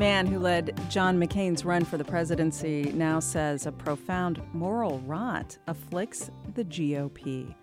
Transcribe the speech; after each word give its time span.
The 0.00 0.06
man 0.06 0.26
who 0.26 0.38
led 0.38 0.80
John 0.88 1.20
McCain's 1.20 1.62
run 1.62 1.84
for 1.84 1.98
the 1.98 2.04
presidency 2.04 2.90
now 2.94 3.20
says 3.20 3.66
a 3.66 3.72
profound 3.72 4.40
moral 4.54 4.98
rot 5.00 5.58
afflicts 5.66 6.30
the 6.54 6.64
GOP. 6.64 7.54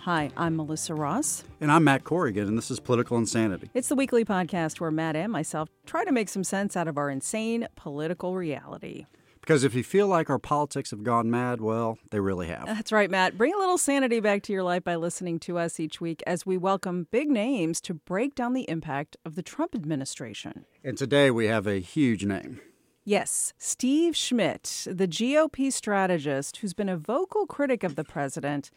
Hi, 0.00 0.28
I'm 0.36 0.56
Melissa 0.56 0.92
Ross. 0.92 1.44
And 1.60 1.70
I'm 1.70 1.84
Matt 1.84 2.02
Corrigan, 2.02 2.48
and 2.48 2.58
this 2.58 2.68
is 2.68 2.80
Political 2.80 3.18
Insanity. 3.18 3.70
It's 3.74 3.88
the 3.88 3.94
weekly 3.94 4.24
podcast 4.24 4.80
where 4.80 4.90
Matt 4.90 5.14
and 5.14 5.30
myself 5.30 5.68
try 5.86 6.04
to 6.04 6.10
make 6.10 6.28
some 6.28 6.42
sense 6.42 6.76
out 6.76 6.88
of 6.88 6.98
our 6.98 7.10
insane 7.10 7.68
political 7.76 8.34
reality. 8.34 9.06
Because 9.44 9.62
if 9.62 9.74
you 9.74 9.84
feel 9.84 10.08
like 10.08 10.30
our 10.30 10.38
politics 10.38 10.90
have 10.90 11.02
gone 11.02 11.30
mad, 11.30 11.60
well, 11.60 11.98
they 12.10 12.18
really 12.18 12.46
have. 12.46 12.64
That's 12.64 12.90
right, 12.90 13.10
Matt. 13.10 13.36
Bring 13.36 13.52
a 13.52 13.58
little 13.58 13.76
sanity 13.76 14.18
back 14.18 14.42
to 14.44 14.54
your 14.54 14.62
life 14.62 14.84
by 14.84 14.96
listening 14.96 15.38
to 15.40 15.58
us 15.58 15.78
each 15.78 16.00
week 16.00 16.22
as 16.26 16.46
we 16.46 16.56
welcome 16.56 17.08
big 17.10 17.28
names 17.28 17.82
to 17.82 17.92
break 17.92 18.34
down 18.34 18.54
the 18.54 18.66
impact 18.70 19.18
of 19.22 19.34
the 19.34 19.42
Trump 19.42 19.74
administration. 19.74 20.64
And 20.82 20.96
today 20.96 21.30
we 21.30 21.46
have 21.46 21.66
a 21.66 21.80
huge 21.80 22.24
name. 22.24 22.58
Yes, 23.04 23.52
Steve 23.58 24.16
Schmidt, 24.16 24.86
the 24.90 25.06
GOP 25.06 25.70
strategist 25.70 26.56
who's 26.56 26.72
been 26.72 26.88
a 26.88 26.96
vocal 26.96 27.46
critic 27.46 27.84
of 27.84 27.96
the 27.96 28.04
president, 28.04 28.70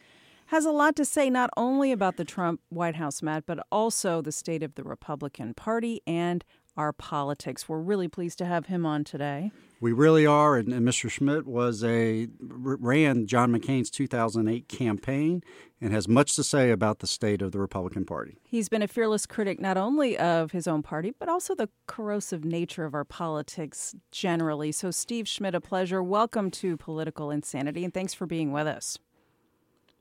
has 0.48 0.66
a 0.66 0.70
lot 0.70 0.96
to 0.96 1.04
say 1.06 1.30
not 1.30 1.48
only 1.56 1.92
about 1.92 2.18
the 2.18 2.26
Trump 2.26 2.60
White 2.68 2.96
House, 2.96 3.22
Matt, 3.22 3.46
but 3.46 3.58
also 3.72 4.20
the 4.20 4.32
state 4.32 4.62
of 4.62 4.74
the 4.74 4.84
Republican 4.84 5.54
Party 5.54 6.02
and 6.06 6.44
our 6.78 6.92
politics. 6.92 7.68
We're 7.68 7.80
really 7.80 8.08
pleased 8.08 8.38
to 8.38 8.46
have 8.46 8.66
him 8.66 8.86
on 8.86 9.04
today. 9.04 9.50
We 9.80 9.92
really 9.92 10.26
are, 10.26 10.56
and, 10.56 10.72
and, 10.72 10.86
Mr. 10.86 11.10
Schmidt 11.10 11.46
was 11.46 11.84
a 11.84 12.28
ran 12.40 13.26
John 13.26 13.52
McCain's 13.52 13.90
2008 13.90 14.68
campaign 14.68 15.42
and 15.80 15.92
has 15.92 16.08
much 16.08 16.34
to 16.36 16.42
say 16.42 16.70
about 16.70 16.98
the 16.98 17.06
state 17.06 17.42
of 17.42 17.52
the 17.52 17.60
Republican 17.60 18.04
Party. 18.04 18.38
He's 18.42 18.68
been 18.68 18.82
a 18.82 18.88
fearless 18.88 19.24
critic 19.26 19.60
not 19.60 19.76
only 19.76 20.18
of 20.18 20.50
his 20.50 20.66
own 20.66 20.82
party 20.82 21.12
but 21.16 21.28
also 21.28 21.54
the 21.54 21.68
corrosive 21.86 22.44
nature 22.44 22.84
of 22.84 22.94
our 22.94 23.04
politics 23.04 23.94
generally. 24.10 24.72
So, 24.72 24.90
Steve 24.90 25.28
Schmidt, 25.28 25.54
a 25.54 25.60
pleasure. 25.60 26.02
Welcome 26.02 26.50
to 26.52 26.76
Political 26.76 27.30
Insanity, 27.30 27.84
and 27.84 27.94
thanks 27.94 28.14
for 28.14 28.26
being 28.26 28.50
with 28.50 28.66
us. 28.66 28.98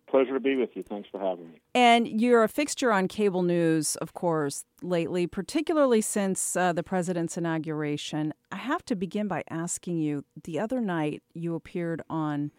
Pleasure 0.10 0.34
to 0.34 0.40
be 0.40 0.56
with 0.56 0.70
you. 0.74 0.84
Thanks 0.84 1.10
for 1.10 1.20
having 1.20 1.52
me. 1.52 1.62
And 1.76 2.08
you're 2.08 2.44
a 2.44 2.48
fixture 2.48 2.94
on 2.94 3.10
cable 3.10 3.44
news, 3.44 3.98
of 3.98 4.14
course, 4.14 4.64
lately, 4.82 5.28
particularly 5.28 6.00
since 6.00 6.56
uh, 6.56 6.72
the 6.72 6.82
president's 6.82 7.38
inauguration. 7.38 8.34
I 8.50 8.56
have 8.56 8.86
to 8.86 8.96
begin 8.96 9.28
by 9.28 9.44
asking 9.50 9.98
you 9.98 10.24
the 10.42 10.60
other 10.60 10.80
night 10.80 11.24
you 11.34 11.56
appeared 11.56 12.02
on, 12.10 12.52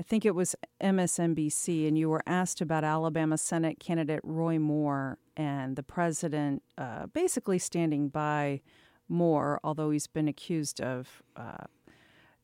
I 0.00 0.02
think 0.02 0.24
it 0.24 0.34
was 0.34 0.56
MSNBC, 0.82 1.86
and 1.86 1.96
you 1.96 2.08
were 2.08 2.22
asked 2.26 2.60
about 2.60 2.82
Alabama 2.82 3.38
Senate 3.38 3.78
candidate 3.78 4.20
Roy 4.24 4.58
Moore 4.58 5.18
and 5.36 5.76
the 5.76 5.84
president 5.84 6.64
uh, 6.76 7.06
basically 7.06 7.60
standing 7.60 8.08
by 8.08 8.60
Moore, 9.08 9.60
although 9.62 9.90
he's 9.90 10.08
been 10.08 10.26
accused 10.26 10.80
of 10.80 11.22
uh, 11.36 11.66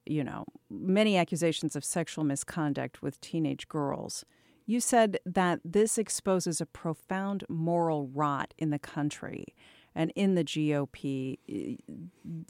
you 0.06 0.24
know, 0.24 0.44
many 0.70 1.16
accusations 1.16 1.76
of 1.76 1.84
sexual 1.84 2.24
misconduct 2.24 3.02
with 3.02 3.20
teenage 3.20 3.68
girls. 3.68 4.24
You 4.66 4.80
said 4.80 5.18
that 5.26 5.60
this 5.64 5.98
exposes 5.98 6.60
a 6.60 6.66
profound 6.66 7.44
moral 7.48 8.06
rot 8.06 8.54
in 8.58 8.70
the 8.70 8.78
country 8.78 9.54
and 9.94 10.12
in 10.14 10.34
the 10.34 10.44
GOP. 10.44 11.38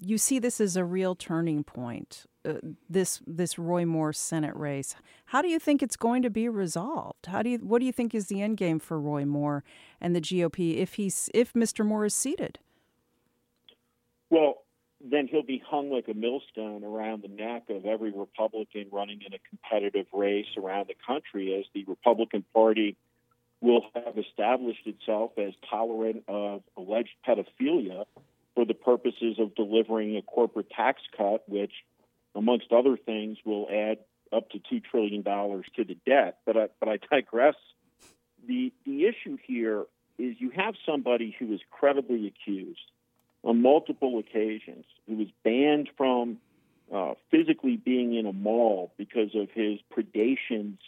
You 0.00 0.18
see 0.18 0.38
this 0.38 0.60
as 0.60 0.76
a 0.76 0.84
real 0.84 1.14
turning 1.14 1.64
point. 1.64 2.26
Uh, 2.44 2.54
this 2.90 3.22
this 3.26 3.56
Roy 3.58 3.86
Moore 3.86 4.12
Senate 4.12 4.56
race. 4.56 4.96
How 5.26 5.42
do 5.42 5.48
you 5.48 5.60
think 5.60 5.82
it's 5.82 5.96
going 5.96 6.22
to 6.22 6.30
be 6.30 6.48
resolved? 6.48 7.26
How 7.26 7.42
do 7.42 7.50
you 7.50 7.58
what 7.58 7.78
do 7.78 7.86
you 7.86 7.92
think 7.92 8.14
is 8.14 8.26
the 8.26 8.42
end 8.42 8.56
game 8.56 8.78
for 8.78 9.00
Roy 9.00 9.24
Moore 9.24 9.62
and 10.00 10.14
the 10.14 10.20
GOP 10.20 10.76
if 10.76 10.94
he's 10.94 11.30
if 11.32 11.52
Mr. 11.52 11.84
Moore 11.86 12.04
is 12.04 12.14
seated? 12.14 12.58
Well, 14.28 14.64
then 15.04 15.26
he'll 15.26 15.42
be 15.42 15.62
hung 15.64 15.90
like 15.90 16.08
a 16.08 16.14
millstone 16.14 16.84
around 16.84 17.22
the 17.22 17.28
neck 17.28 17.64
of 17.70 17.84
every 17.84 18.12
Republican 18.12 18.86
running 18.92 19.20
in 19.26 19.32
a 19.32 19.38
competitive 19.48 20.06
race 20.12 20.46
around 20.56 20.88
the 20.88 20.94
country 21.06 21.54
as 21.58 21.64
the 21.74 21.84
Republican 21.84 22.44
Party 22.54 22.96
will 23.60 23.82
have 23.94 24.16
established 24.18 24.86
itself 24.86 25.32
as 25.38 25.52
tolerant 25.68 26.24
of 26.28 26.62
alleged 26.76 27.14
pedophilia 27.26 28.04
for 28.54 28.64
the 28.64 28.74
purposes 28.74 29.38
of 29.38 29.54
delivering 29.54 30.16
a 30.16 30.22
corporate 30.22 30.70
tax 30.70 31.00
cut, 31.16 31.48
which, 31.48 31.72
amongst 32.34 32.72
other 32.72 32.96
things, 32.96 33.38
will 33.44 33.68
add 33.70 33.98
up 34.32 34.50
to 34.50 34.58
$2 34.58 34.82
trillion 34.84 35.22
to 35.24 35.84
the 35.84 35.96
debt. 36.06 36.38
But 36.44 36.56
I, 36.56 36.68
but 36.78 36.88
I 36.88 36.98
digress. 37.10 37.54
The, 38.46 38.72
the 38.84 39.06
issue 39.06 39.38
here 39.46 39.84
is 40.18 40.36
you 40.38 40.50
have 40.50 40.74
somebody 40.84 41.34
who 41.38 41.52
is 41.52 41.60
credibly 41.70 42.26
accused 42.26 42.80
on 43.44 43.60
multiple 43.60 44.18
occasions. 44.18 44.84
He 45.06 45.14
was 45.14 45.28
banned 45.44 45.90
from 45.96 46.38
uh, 46.92 47.14
physically 47.30 47.76
being 47.76 48.14
in 48.14 48.26
a 48.26 48.32
mall 48.32 48.92
because 48.96 49.34
of 49.34 49.50
his 49.50 49.78
predations 49.90 50.78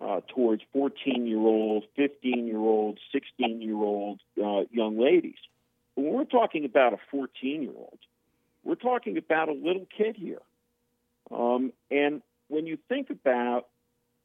uh, 0.00 0.20
towards 0.28 0.62
14 0.72 1.26
year 1.26 1.38
old, 1.38 1.84
15 1.96 2.46
year 2.46 2.58
old, 2.58 2.98
16 3.12 3.60
year 3.60 3.74
old 3.74 4.20
uh, 4.42 4.62
young 4.70 4.98
ladies. 4.98 5.38
But 5.94 6.02
when 6.02 6.14
we're 6.14 6.24
talking 6.24 6.64
about 6.64 6.94
a 6.94 6.98
14 7.10 7.62
year 7.62 7.72
old, 7.76 7.98
we're 8.64 8.74
talking 8.76 9.16
about 9.16 9.48
a 9.48 9.52
little 9.52 9.86
kid 9.96 10.16
here. 10.16 10.42
Um, 11.30 11.72
and 11.90 12.22
when 12.48 12.66
you 12.66 12.78
think 12.88 13.10
about 13.10 13.66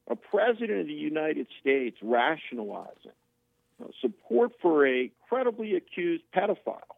a 0.10 0.16
president 0.16 0.82
of 0.82 0.88
the 0.88 0.94
United 0.94 1.48
States 1.60 1.98
rationalizing 2.02 3.12
uh, 3.82 3.88
support 4.02 4.52
for 4.62 4.88
a 4.88 5.12
credibly 5.28 5.76
accused 5.76 6.24
pedophile, 6.36 6.95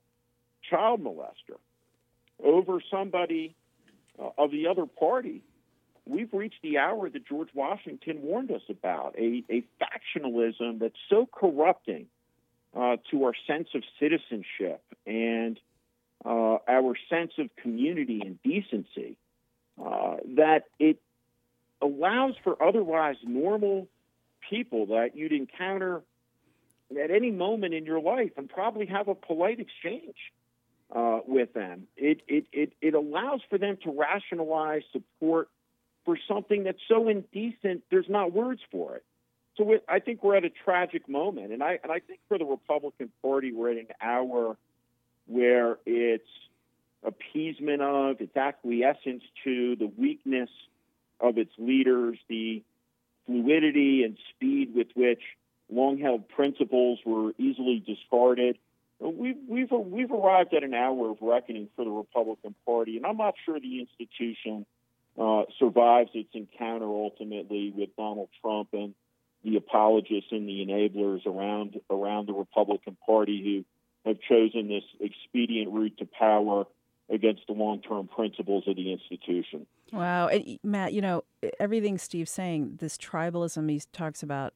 child 0.70 1.04
molester 1.04 1.58
over 2.44 2.80
somebody 2.92 3.56
uh, 4.20 4.30
of 4.38 4.52
the 4.52 4.68
other 4.68 4.86
party, 4.86 5.44
we've 6.06 6.34
reached 6.34 6.62
the 6.64 6.78
hour 6.78 7.10
that 7.10 7.28
George 7.28 7.50
Washington 7.54 8.22
warned 8.22 8.52
us 8.52 8.62
about 8.70 9.16
a, 9.18 9.44
a 9.50 9.64
factionalism 9.82 10.80
that's 10.80 10.96
so 11.10 11.28
corrupting 11.32 12.08
uh, 12.76 12.98
to 13.12 13.24
our 13.26 13.34
sense 13.48 13.70
of 13.76 13.84
citizenship 14.00 14.82
and 15.06 15.60
uh, 16.26 16.58
our 16.68 16.96
sense 17.10 17.32
of 17.38 17.50
community 17.62 18.22
and 18.24 18.42
decency 18.44 19.18
uh, 19.84 20.18
that 20.36 20.64
it 20.80 21.00
allows 21.82 22.34
for 22.44 22.62
otherwise 22.62 23.16
normal 23.24 23.88
people 24.50 24.88
that 24.88 25.16
you'd 25.16 25.32
encounter 25.32 26.02
at 26.92 27.12
any 27.12 27.32
moment 27.32 27.74
in 27.74 27.86
your 27.86 28.00
life 28.00 28.32
and 28.38 28.50
probably 28.50 28.86
have 28.86 29.08
a 29.08 29.16
polite 29.16 29.60
exchange 29.60 30.16
uh, 30.96 31.20
with 31.26 31.54
them. 31.54 31.88
It, 31.96 32.22
it, 32.28 32.46
it, 32.52 32.74
it 32.82 32.94
allows 32.94 33.42
for 33.50 33.58
them 33.58 33.78
to 33.84 33.92
rationalize 33.92 34.84
support 34.92 35.50
for 36.06 36.18
something 36.28 36.64
that's 36.64 36.80
so 36.88 37.10
indecent, 37.10 37.84
there's 37.92 38.10
not 38.10 38.32
words 38.32 38.62
for 38.72 38.96
it. 38.96 39.04
So 39.58 39.74
it, 39.74 39.84
I 39.90 40.00
think 40.00 40.24
we're 40.24 40.38
at 40.38 40.46
a 40.46 40.50
tragic 40.50 41.10
moment. 41.10 41.52
And 41.52 41.62
I, 41.62 41.80
and 41.84 41.92
I 41.92 42.00
think 42.00 42.20
for 42.30 42.38
the 42.38 42.46
Republican 42.46 43.12
Party, 43.22 43.52
we're 43.52 43.72
at 43.72 43.78
an 43.78 43.88
hour 44.02 44.56
where 45.26 45.78
it's 45.86 46.30
appeasement 47.04 47.82
of, 47.82 48.22
its 48.22 48.36
acquiescence 48.38 49.24
to 49.44 49.76
the 49.76 49.92
weakness 49.98 50.50
of 51.20 51.38
its 51.38 51.52
leaders, 51.58 52.18
the 52.30 52.64
fluidity 53.26 54.04
and 54.04 54.18
speed 54.34 54.74
with 54.74 54.88
which 54.96 55.22
long 55.70 55.98
held 55.98 56.30
principles 56.30 57.00
were 57.06 57.34
easily 57.38 57.84
discarded 57.86 58.58
we've 59.00 59.38
we've 59.48 59.72
we've 59.72 60.12
arrived 60.12 60.54
at 60.54 60.64
an 60.64 60.74
hour 60.74 61.12
of 61.12 61.18
reckoning 61.22 61.70
for 61.76 61.86
the 61.86 61.92
Republican 61.92 62.56
Party, 62.66 62.98
and 62.98 63.06
I'm 63.06 63.18
not 63.18 63.36
sure 63.46 63.60
the 63.60 63.80
institution 63.80 64.66
uh, 65.18 65.44
survives 65.60 66.12
its 66.14 66.30
encounter 66.34 66.86
ultimately 66.86 67.74
with 67.76 67.90
Donald 67.98 68.30
Trump 68.42 68.70
and 68.74 68.94
the 69.44 69.58
apologists 69.58 70.32
and 70.32 70.48
the 70.48 70.66
enablers 70.66 71.26
around 71.26 71.80
around 71.90 72.28
the 72.28 72.34
Republican 72.34 72.98
Party 73.06 73.66
who 74.04 74.10
have 74.10 74.20
chosen 74.22 74.68
this 74.68 74.84
expedient 75.00 75.72
route 75.72 75.98
to 75.98 76.06
power 76.06 76.66
against 77.10 77.42
the 77.48 77.54
long-term 77.54 78.08
principles 78.08 78.66
of 78.68 78.76
the 78.76 78.92
institution. 78.92 79.66
Wow, 79.94 80.28
and 80.28 80.60
Matt, 80.64 80.94
you 80.94 81.02
know 81.02 81.24
everything 81.60 81.98
Steve's 81.98 82.32
saying. 82.32 82.78
This 82.80 82.98
tribalism 82.98 83.70
he 83.70 83.82
talks 83.94 84.22
about, 84.22 84.54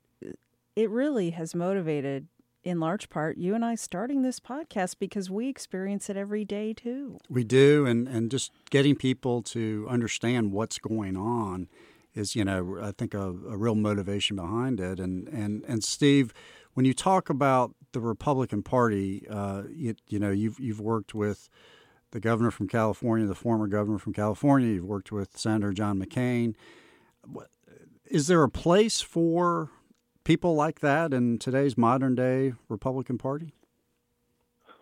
it 0.76 0.90
really 0.90 1.30
has 1.32 1.56
motivated 1.56 2.28
in 2.64 2.80
large 2.80 3.10
part 3.10 3.38
you 3.38 3.56
and 3.56 3.66
I 3.66 3.76
starting 3.76 4.22
this 4.22 4.40
podcast 4.40 4.96
because 5.00 5.30
we 5.30 5.50
experience 5.50 6.10
it 6.10 6.18
every 6.18 6.46
day 6.46 6.74
too. 6.74 7.18
We 7.30 7.44
do, 7.44 7.86
and 7.86 8.08
and 8.08 8.30
just 8.30 8.52
getting 8.70 8.96
people 8.96 9.42
to 9.44 9.88
understand 9.90 10.52
what's 10.52 10.78
going 10.78 11.18
on 11.18 11.68
is, 12.14 12.36
you 12.36 12.44
know, 12.44 12.78
I 12.82 12.92
think 12.92 13.14
a, 13.14 13.30
a 13.30 13.58
real 13.58 13.76
motivation 13.76 14.36
behind 14.36 14.80
it. 14.80 15.00
And 15.00 15.28
and 15.30 15.64
and 15.68 15.84
Steve, 15.84 16.34
when 16.74 16.86
you 16.86 16.94
talk 16.94 17.30
about 17.30 17.74
the 17.94 18.00
Republican 18.00 18.64
Party, 18.64 19.26
uh, 19.30 19.64
you, 19.70 19.96
you 20.08 20.20
know, 20.20 20.32
you've 20.32 20.60
you've 20.60 20.80
worked 20.80 21.14
with 21.14 21.50
the 22.12 22.20
governor 22.20 22.52
from 22.52 22.68
California, 22.68 23.26
the 23.26 23.36
former 23.36 23.68
governor 23.68 23.98
from 23.98 24.14
California. 24.14 24.74
You've 24.76 24.86
worked 24.86 25.12
with 25.12 25.38
Senator 25.38 25.72
John 25.72 26.00
McCain. 26.00 26.56
Is 28.10 28.28
there 28.28 28.44
a 28.44 28.50
place 28.50 29.00
for 29.00 29.70
people 30.24 30.56
like 30.56 30.80
that 30.82 31.14
in 31.14 31.38
today's 31.38 31.78
modern 31.78 32.16
day 32.16 32.54
Republican 32.70 33.18
Party? 33.18 33.54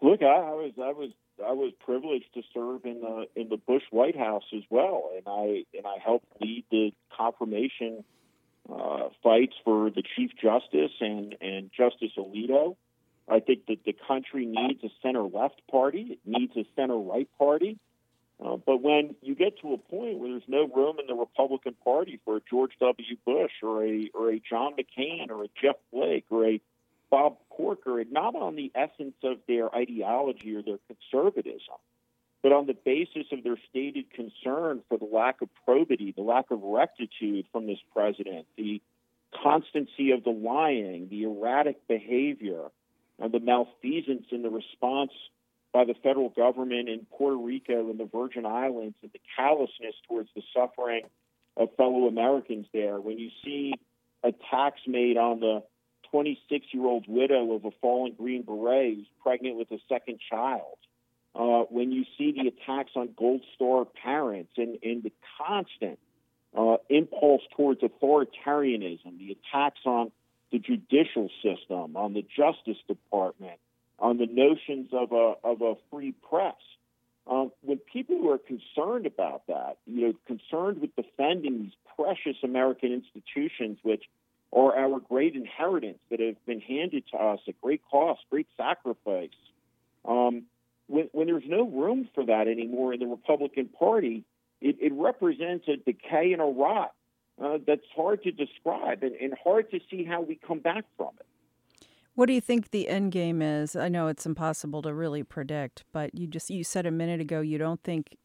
Look, 0.02 0.22
I, 0.22 0.26
I 0.26 0.54
was 0.54 0.72
I 0.78 0.92
was 0.92 1.12
I 1.46 1.52
was 1.52 1.74
privileged 1.80 2.34
to 2.34 2.42
serve 2.54 2.86
in 2.86 3.02
the 3.02 3.28
in 3.36 3.50
the 3.50 3.58
Bush 3.58 3.84
White 3.92 4.18
House 4.18 4.44
as 4.56 4.64
well, 4.70 5.12
and 5.16 5.24
I 5.28 5.64
and 5.78 5.86
I 5.86 5.98
helped 6.04 6.28
lead 6.42 6.66
the 6.72 6.92
confirmation 7.16 8.04
uh, 8.72 9.10
fights 9.24 9.56
for 9.64 9.90
the 9.90 10.04
Chief 10.16 10.32
Justice 10.42 10.92
and 11.00 11.36
and 11.42 11.70
Justice 11.76 12.12
Alito. 12.18 12.76
I 13.28 13.40
think 13.40 13.68
that 13.68 13.84
the 13.86 13.96
country 14.08 14.46
needs 14.46 14.84
a 14.84 14.90
center 15.04 15.24
left 15.24 15.62
party. 15.70 16.08
It 16.12 16.20
needs 16.26 16.56
a 16.58 16.66
center 16.76 16.98
right 16.98 17.30
party. 17.38 17.78
Uh, 18.44 18.56
but 18.56 18.82
when 18.82 19.16
you 19.22 19.36
get 19.36 19.60
to 19.60 19.74
a 19.74 19.78
point 19.78 20.18
where 20.18 20.32
there's 20.32 20.44
no 20.48 20.68
room 20.68 20.98
in 21.00 21.08
the 21.08 21.14
Republican 21.14 21.76
Party 21.84 22.20
for 22.24 22.38
a 22.38 22.42
George 22.50 22.72
W. 22.80 23.18
Bush 23.26 23.52
or 23.62 23.84
a 23.84 24.10
or 24.14 24.32
a 24.32 24.40
John 24.40 24.76
McCain 24.76 25.30
or 25.30 25.44
a 25.44 25.48
Jeff 25.62 25.76
Flake 25.92 26.26
or 26.30 26.46
a 26.48 26.62
Bob 27.10 27.38
Corker, 27.50 28.04
not 28.10 28.36
on 28.36 28.56
the 28.56 28.72
essence 28.76 29.16
of 29.24 29.40
their 29.48 29.74
ideology 29.76 30.56
or 30.56 30.62
their 30.62 30.78
conservatism, 30.88 31.76
but 32.42 32.54
on 32.54 32.68
the 32.68 32.74
basis 32.74 33.26
of 33.32 33.44
their 33.44 33.58
stated 33.70 34.06
concern 34.12 34.82
for 34.88 34.98
the 34.98 35.06
lack 35.12 35.42
of 35.42 35.50
probity, 35.66 36.14
the 36.16 36.22
lack 36.22 36.52
of 36.52 36.62
rectitude 36.62 37.46
from 37.52 37.68
this 37.68 37.80
president, 37.94 38.46
the 38.58 38.82
constancy 39.44 40.12
of 40.12 40.24
the 40.24 40.30
lying, 40.30 41.08
the 41.10 41.24
erratic 41.24 41.88
behavior, 41.88 42.70
and 43.18 43.34
the 43.34 43.40
malfeasance 43.40 44.28
in 44.32 44.44
the 44.44 44.50
response 44.50 45.12
by 45.74 45.86
the 45.86 45.94
federal 46.02 46.30
government 46.30 46.90
in 46.90 47.06
Puerto 47.12 47.38
Rico 47.38 47.90
and 47.90 48.00
the 48.00 48.10
Virgin 48.12 48.46
Islands 48.46 48.96
and 49.02 49.12
the 49.12 49.20
callousness 49.36 49.96
towards 50.08 50.30
the 50.36 50.42
suffering 50.56 51.04
of 51.58 51.76
fellow 51.76 52.08
Americans 52.08 52.66
there. 52.74 53.00
When 53.00 53.20
you 53.20 53.30
see 53.44 53.74
attacks 54.24 54.82
made 54.88 55.18
on 55.18 55.40
the 55.40 55.64
26 56.12 56.66
year 56.72 56.86
old 56.86 57.06
widow 57.08 57.54
of 57.54 57.66
a 57.66 57.72
fallen 57.82 58.14
Green 58.18 58.42
Beret 58.42 58.96
who's 58.96 59.08
pregnant 59.22 59.58
with 59.58 59.72
a 59.72 59.80
second 59.88 60.20
child, 60.30 60.78
uh, 61.36 61.66
when 61.70 61.92
you 61.92 62.06
see 62.18 62.32
the 62.32 62.48
attacks 62.48 62.92
on 62.96 63.10
Gold 63.18 63.42
Star 63.56 63.86
parents 63.86 64.52
and, 64.58 64.80
and 64.82 65.04
the 65.04 65.14
constant 65.38 66.00
uh, 66.58 66.78
impulse 66.90 67.44
towards 67.56 67.82
authoritarianism, 67.82 69.18
the 69.20 69.38
attacks 69.38 69.82
on 69.86 70.12
the 70.52 70.58
judicial 70.58 71.30
system, 71.44 71.96
on 71.96 72.14
the 72.14 72.24
Justice 72.24 72.82
Department, 72.88 73.60
on 74.00 74.18
the 74.18 74.26
notions 74.26 74.90
of 74.94 75.12
a 75.12 75.34
of 75.44 75.62
a 75.62 75.76
free 75.92 76.14
press. 76.30 76.56
Um, 77.28 77.52
when 77.62 77.78
people 77.78 78.18
who 78.18 78.30
are 78.32 78.40
concerned 78.40 79.06
about 79.06 79.46
that, 79.48 79.78
you 79.86 80.08
know, 80.08 80.14
concerned 80.26 80.82
with 80.82 80.96
defending 80.96 81.64
these 81.64 81.74
precious 81.96 82.38
American 82.44 82.92
institutions, 82.92 83.78
which 83.84 84.06
are 84.52 84.76
our 84.76 85.00
great 85.00 85.36
inheritance 85.36 86.00
that 86.10 86.20
have 86.20 86.44
been 86.46 86.60
handed 86.60 87.04
to 87.12 87.18
us 87.18 87.40
at 87.48 87.60
great 87.62 87.82
cost, 87.90 88.22
great 88.32 88.48
sacrifice. 88.58 89.30
Um, 90.06 90.44
when, 90.88 91.10
when, 91.12 91.28
there's 91.28 91.44
no 91.46 91.68
room 91.68 92.10
for 92.16 92.26
that 92.26 92.48
anymore 92.48 92.94
in 92.94 93.00
the 93.00 93.06
Republican 93.06 93.68
Party, 93.68 94.24
it, 94.60 94.78
it 94.82 94.92
represents 94.94 95.68
a 95.68 95.78
decay 95.78 96.34
and 96.34 96.42
a 96.42 96.46
rot 96.46 96.94
uh, 97.42 97.60
that's 97.66 97.86
hard 97.96 98.24
to 98.24 98.32
describe 98.32 99.04
and, 99.04 99.14
and 99.16 99.36
hard 99.44 99.70
to 99.72 99.80
see 99.92 100.04
how 100.04 100.22
we 100.22 100.36
come 100.36 100.60
back 100.60 100.86
from 100.98 101.12
it. 101.20 101.26
What 102.16 102.26
do 102.26 102.34
you 102.34 102.42
think 102.42 102.72
the 102.72 102.90
end 102.90 103.12
game 103.12 103.42
is? 103.42 103.76
I 103.76 103.88
know 103.88 104.08
it's 104.08 104.26
impossible 104.26 104.82
to 104.82 104.94
really 104.94 105.24
predict, 105.24 105.86
but 105.92 106.14
you 106.14 106.28
just 106.28 106.50
you 106.50 106.64
said 106.64 106.86
a 106.86 106.92
minute 106.92 107.22
ago 107.22 107.42
you 107.42 107.58
don't 107.58 107.82
think 107.84 108.18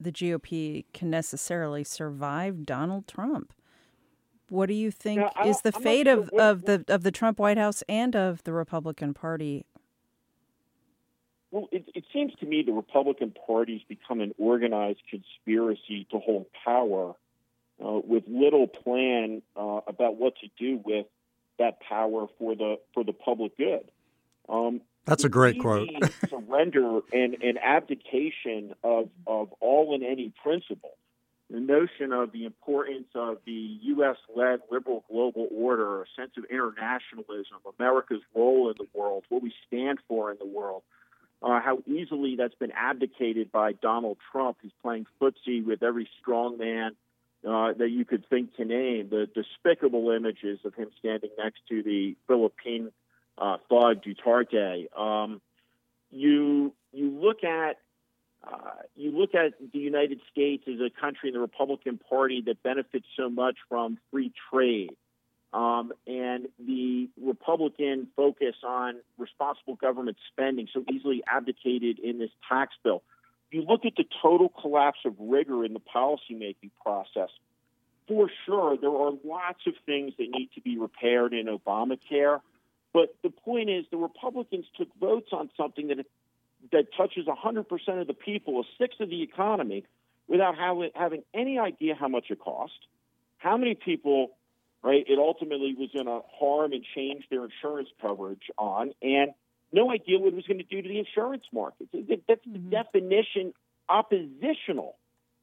the 0.00 0.10
GOP 0.10 0.86
can 0.92 1.10
necessarily 1.10 1.84
survive 1.84 2.64
Donald 2.64 3.06
Trump. 3.06 3.52
What 4.48 4.66
do 4.66 4.74
you 4.74 4.90
think 4.90 5.20
now, 5.20 5.46
is 5.46 5.60
the 5.60 5.72
I'm 5.74 5.82
fate 5.82 6.06
sure 6.06 6.18
of, 6.18 6.28
what, 6.30 6.42
of 6.42 6.64
the 6.64 6.84
of 6.88 7.02
the 7.04 7.12
Trump 7.12 7.38
White 7.38 7.58
House 7.58 7.84
and 7.88 8.16
of 8.16 8.42
the 8.42 8.52
Republican 8.52 9.14
Party? 9.14 9.64
Well, 11.52 11.68
it, 11.72 11.84
it 11.94 12.04
seems 12.12 12.32
to 12.40 12.46
me 12.46 12.62
the 12.62 12.72
Republican 12.72 13.32
Party's 13.46 13.82
become 13.88 14.20
an 14.20 14.32
organized 14.38 15.00
conspiracy 15.08 16.06
to 16.10 16.18
hold 16.18 16.46
power 16.64 17.14
uh, 17.84 18.00
with 18.04 18.24
little 18.28 18.66
plan 18.66 19.42
uh, 19.56 19.80
about 19.86 20.16
what 20.16 20.34
to 20.42 20.48
do 20.58 20.80
with 20.84 21.06
that 21.60 21.80
power 21.80 22.26
for 22.38 22.56
the 22.56 22.76
for 22.92 23.04
the 23.04 23.12
public 23.12 23.56
good. 23.56 23.84
Um, 24.48 24.80
That's 25.04 25.24
a 25.24 25.28
great 25.28 25.60
quote. 25.60 25.88
surrender 26.28 27.00
and, 27.12 27.36
and 27.40 27.58
abdication 27.62 28.74
of, 28.82 29.08
of 29.26 29.52
all 29.60 29.94
and 29.94 30.02
any 30.02 30.32
principle. 30.42 30.96
The 31.48 31.60
notion 31.60 32.12
of 32.12 32.32
the 32.32 32.44
importance 32.44 33.08
of 33.14 33.38
the 33.44 33.78
U.S. 33.82 34.16
led 34.34 34.60
liberal 34.70 35.04
global 35.10 35.48
order, 35.50 36.02
a 36.02 36.06
sense 36.16 36.32
of 36.36 36.44
internationalism, 36.44 37.56
America's 37.78 38.22
role 38.34 38.70
in 38.70 38.76
the 38.78 38.86
world, 38.94 39.24
what 39.28 39.42
we 39.42 39.52
stand 39.66 39.98
for 40.06 40.30
in 40.30 40.38
the 40.38 40.46
world, 40.46 40.82
uh, 41.42 41.60
how 41.60 41.78
easily 41.86 42.36
that's 42.36 42.54
been 42.54 42.70
abdicated 42.70 43.50
by 43.50 43.72
Donald 43.72 44.18
Trump, 44.30 44.58
who's 44.62 44.72
playing 44.80 45.06
footsie 45.20 45.64
with 45.64 45.82
every 45.82 46.08
strong 46.20 46.56
man 46.56 46.92
uh, 47.46 47.72
that 47.72 47.90
you 47.90 48.04
could 48.04 48.28
think 48.28 48.54
to 48.56 48.64
name. 48.64 49.08
The 49.10 49.28
despicable 49.34 50.10
images 50.10 50.60
of 50.64 50.74
him 50.74 50.90
standing 50.98 51.30
next 51.38 51.60
to 51.68 51.82
the 51.82 52.16
Philippine 52.26 52.92
uh, 53.38 53.56
thug 53.68 54.02
Duterte. 54.02 54.86
Um, 54.98 55.40
you 56.10 56.74
you 56.92 57.10
look 57.10 57.44
at 57.44 57.78
uh, 58.46 58.70
you 58.96 59.10
look 59.16 59.34
at 59.34 59.54
the 59.72 59.78
United 59.78 60.20
States 60.30 60.64
as 60.66 60.80
a 60.80 60.90
country 61.00 61.28
in 61.28 61.34
the 61.34 61.40
Republican 61.40 61.98
Party 61.98 62.42
that 62.46 62.62
benefits 62.62 63.06
so 63.16 63.28
much 63.28 63.56
from 63.68 63.98
free 64.10 64.32
trade. 64.50 64.96
Um, 65.52 65.92
and 66.06 66.46
the 66.64 67.08
Republican 67.20 68.06
focus 68.14 68.54
on 68.64 68.96
responsible 69.18 69.74
government 69.74 70.16
spending 70.32 70.68
so 70.72 70.84
easily 70.92 71.24
abdicated 71.26 71.98
in 71.98 72.18
this 72.18 72.30
tax 72.48 72.74
bill 72.84 73.02
you 73.50 73.62
look 73.62 73.84
at 73.84 73.94
the 73.96 74.04
total 74.22 74.48
collapse 74.48 75.00
of 75.04 75.14
rigor 75.18 75.64
in 75.64 75.72
the 75.72 75.80
policymaking 75.80 76.70
process, 76.82 77.30
for 78.06 78.30
sure, 78.46 78.76
there 78.76 78.90
are 78.90 79.12
lots 79.24 79.60
of 79.66 79.74
things 79.86 80.14
that 80.18 80.28
need 80.30 80.50
to 80.54 80.60
be 80.60 80.78
repaired 80.78 81.32
in 81.32 81.46
Obamacare. 81.46 82.40
But 82.92 83.14
the 83.22 83.30
point 83.30 83.70
is, 83.70 83.84
the 83.90 83.96
Republicans 83.96 84.66
took 84.76 84.88
votes 84.98 85.28
on 85.32 85.50
something 85.56 85.88
that 85.88 86.06
that 86.72 86.88
touches 86.94 87.24
100% 87.26 88.00
of 88.00 88.06
the 88.06 88.12
people, 88.12 88.60
a 88.60 88.64
sixth 88.78 89.00
of 89.00 89.08
the 89.08 89.22
economy, 89.22 89.84
without 90.28 90.56
having 90.94 91.22
any 91.32 91.58
idea 91.58 91.94
how 91.94 92.08
much 92.08 92.26
it 92.30 92.38
cost, 92.38 92.74
how 93.38 93.56
many 93.56 93.74
people, 93.74 94.32
right, 94.82 95.04
it 95.08 95.18
ultimately 95.18 95.74
was 95.74 95.88
going 95.92 96.06
to 96.06 96.20
harm 96.38 96.72
and 96.72 96.84
change 96.94 97.24
their 97.30 97.44
insurance 97.44 97.88
coverage 98.02 98.50
on, 98.58 98.92
and 99.00 99.32
no 99.72 99.90
idea 99.90 100.18
what 100.18 100.28
it 100.28 100.36
was 100.36 100.46
going 100.46 100.58
to 100.58 100.64
do 100.64 100.82
to 100.82 100.88
the 100.88 100.98
insurance 100.98 101.44
market. 101.52 101.88
That's 101.92 102.40
the 102.44 102.58
mm-hmm. 102.58 102.70
definition 102.70 103.54
oppositional 103.88 104.96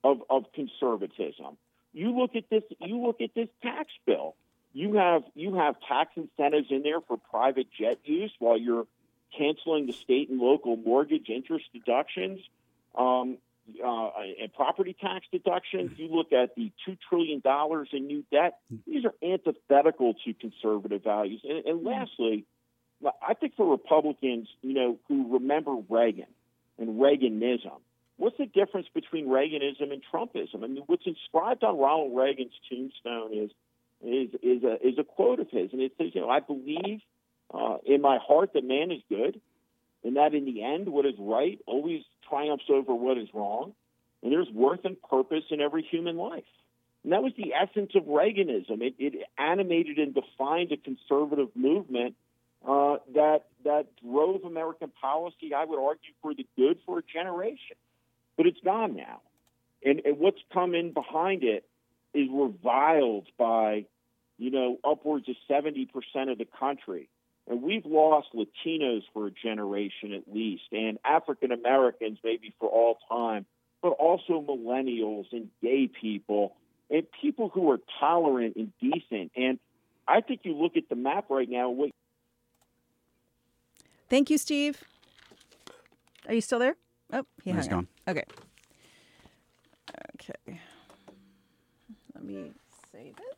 of, 0.03 0.21
of 0.29 0.45
conservatism. 0.53 1.57
You 1.93 2.17
look 2.17 2.35
at 2.35 2.49
this. 2.49 2.63
You 2.79 3.01
look 3.05 3.21
at 3.21 3.31
this 3.35 3.49
tax 3.61 3.89
bill. 4.05 4.35
You 4.73 4.95
have 4.95 5.23
you 5.33 5.55
have 5.55 5.75
tax 5.87 6.11
incentives 6.15 6.67
in 6.69 6.83
there 6.83 7.01
for 7.01 7.17
private 7.17 7.67
jet 7.79 7.99
use 8.03 8.31
while 8.39 8.57
you're 8.57 8.85
canceling 9.37 9.87
the 9.87 9.93
state 9.93 10.29
and 10.29 10.39
local 10.39 10.77
mortgage 10.77 11.29
interest 11.29 11.65
deductions 11.73 12.39
um, 12.97 13.37
uh, 13.83 14.09
and 14.41 14.53
property 14.53 14.95
tax 14.99 15.25
deductions. 15.31 15.97
You 15.97 16.09
look 16.09 16.31
at 16.31 16.55
the 16.55 16.71
two 16.85 16.97
trillion 17.09 17.39
dollars 17.39 17.89
in 17.91 18.07
new 18.07 18.23
debt. 18.31 18.59
These 18.85 19.05
are 19.05 19.13
antithetical 19.23 20.13
to 20.25 20.33
conservative 20.33 21.03
values. 21.03 21.41
And, 21.43 21.65
and 21.65 21.83
lastly 21.83 22.45
I 23.05 23.33
think 23.35 23.55
for 23.55 23.69
Republicans, 23.69 24.47
you 24.61 24.73
know, 24.73 24.97
who 25.07 25.33
remember 25.33 25.75
Reagan 25.89 26.27
and 26.79 26.99
Reaganism, 26.99 27.79
what's 28.17 28.37
the 28.37 28.47
difference 28.47 28.87
between 28.93 29.27
Reaganism 29.27 29.91
and 29.91 30.01
Trumpism? 30.11 30.63
I 30.63 30.67
mean, 30.67 30.83
what's 30.87 31.05
inscribed 31.05 31.63
on 31.63 31.77
Ronald 31.77 32.17
Reagan's 32.17 32.53
tombstone 32.69 33.33
is 33.33 33.51
is 34.03 34.29
is 34.43 34.63
a 34.63 34.87
is 34.87 34.97
a 34.99 35.03
quote 35.03 35.39
of 35.39 35.49
his, 35.49 35.71
and 35.73 35.81
it 35.81 35.93
says, 35.97 36.07
you 36.13 36.21
know, 36.21 36.29
I 36.29 36.39
believe 36.39 37.01
uh, 37.53 37.77
in 37.85 38.01
my 38.01 38.17
heart 38.17 38.53
that 38.53 38.63
man 38.63 38.91
is 38.91 39.01
good, 39.09 39.39
and 40.03 40.17
that 40.17 40.33
in 40.33 40.45
the 40.45 40.63
end, 40.63 40.89
what 40.89 41.05
is 41.05 41.15
right 41.19 41.59
always 41.65 42.01
triumphs 42.29 42.65
over 42.69 42.93
what 42.93 43.17
is 43.17 43.27
wrong, 43.33 43.73
and 44.21 44.31
there's 44.31 44.49
worth 44.51 44.85
and 44.85 45.01
purpose 45.01 45.43
in 45.51 45.61
every 45.61 45.83
human 45.83 46.17
life. 46.17 46.43
And 47.03 47.13
that 47.13 47.23
was 47.23 47.31
the 47.37 47.53
essence 47.53 47.91
of 47.95 48.03
Reaganism. 48.03 48.81
It, 48.81 48.95
it 48.99 49.13
animated 49.37 49.97
and 49.97 50.13
defined 50.13 50.71
a 50.71 50.77
conservative 50.77 51.49
movement 51.55 52.15
uh, 52.65 52.97
that 53.13 53.45
that 53.63 53.87
drove 54.01 54.43
American 54.45 54.91
policy. 55.01 55.53
I 55.53 55.65
would 55.65 55.79
argue 55.79 56.13
for 56.21 56.33
the 56.33 56.45
good 56.55 56.77
for 56.85 56.99
a 56.99 57.03
generation, 57.03 57.75
but 58.37 58.45
it's 58.45 58.61
gone 58.63 58.95
now, 58.95 59.21
and, 59.83 60.01
and 60.05 60.17
what's 60.17 60.39
come 60.53 60.73
in 60.73 60.93
behind 60.93 61.43
it 61.43 61.65
is 62.13 62.27
reviled 62.31 63.27
by, 63.37 63.85
you 64.37 64.51
know, 64.51 64.77
upwards 64.83 65.27
of 65.29 65.35
seventy 65.47 65.85
percent 65.85 66.29
of 66.29 66.37
the 66.37 66.47
country. 66.59 67.09
And 67.49 67.61
we've 67.61 67.85
lost 67.85 68.27
Latinos 68.33 69.03
for 69.13 69.27
a 69.27 69.31
generation 69.31 70.13
at 70.13 70.23
least, 70.33 70.63
and 70.73 70.99
African 71.05 71.53
Americans 71.53 72.19
maybe 72.21 72.53
for 72.59 72.67
all 72.67 72.97
time, 73.09 73.45
but 73.81 73.89
also 73.89 74.41
millennials 74.41 75.27
and 75.31 75.49
gay 75.61 75.87
people 75.87 76.55
and 76.89 77.03
people 77.21 77.47
who 77.47 77.71
are 77.71 77.79
tolerant 77.99 78.57
and 78.57 78.73
decent. 78.81 79.31
And 79.37 79.59
I 80.07 80.19
think 80.21 80.41
you 80.43 80.55
look 80.55 80.75
at 80.75 80.89
the 80.89 80.95
map 80.95 81.29
right 81.29 81.49
now, 81.49 81.69
what 81.69 81.91
Thank 84.09 84.29
you, 84.29 84.37
Steve. 84.37 84.83
Are 86.27 86.33
you 86.33 86.41
still 86.41 86.59
there? 86.59 86.75
Oh, 87.11 87.23
he 87.43 87.51
has 87.51 87.67
gone. 87.67 87.87
Okay. 88.07 88.23
Okay. 90.15 90.59
Let 92.15 92.23
me 92.23 92.51
save 92.91 93.15
it. 93.17 93.37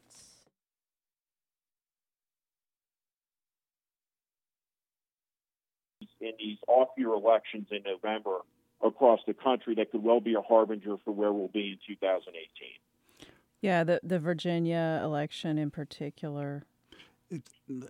In 6.22 6.34
these 6.38 6.58
off-year 6.68 7.14
elections 7.14 7.68
in 7.72 7.84
November 7.84 8.40
across 8.84 9.22
the 9.26 9.34
country, 9.34 9.74
that 9.76 9.90
could 9.92 10.04
well 10.04 10.20
be 10.20 10.34
a 10.34 10.42
harbinger 10.42 10.98
for 11.06 11.12
where 11.12 11.32
we'll 11.32 11.48
be 11.48 11.72
in 11.72 11.96
2018. 11.96 13.30
Yeah, 13.62 13.84
the 13.84 14.00
the 14.04 14.20
Virginia 14.20 15.02
election 15.04 15.58
in 15.58 15.70
particular. 15.72 16.64